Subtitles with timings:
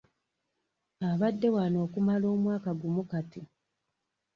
[1.09, 3.41] Abadde wano okumala mwaka gumu kati.